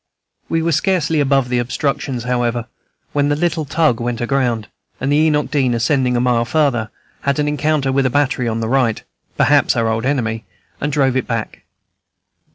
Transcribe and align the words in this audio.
We 0.49 0.63
were 0.63 0.71
scarcely 0.71 1.19
above 1.19 1.49
the 1.49 1.59
obstructions, 1.59 2.23
however, 2.23 2.65
when 3.13 3.29
the 3.29 3.35
little 3.35 3.65
tug 3.65 3.99
went 3.99 4.19
aground, 4.19 4.67
and 4.99 5.11
the 5.11 5.17
Enoch 5.17 5.51
Dean, 5.51 5.75
ascending 5.75 6.17
a 6.17 6.19
mile 6.19 6.43
farther, 6.43 6.89
had 7.21 7.37
an 7.37 7.47
encounter 7.47 7.91
with 7.91 8.07
a 8.07 8.09
battery 8.09 8.47
on 8.47 8.61
the 8.61 8.67
right, 8.67 9.03
perhaps 9.37 9.75
our 9.77 9.87
old 9.87 10.03
enemy, 10.07 10.43
and 10.79 10.91
drove 10.91 11.15
it 11.15 11.27
back. 11.27 11.65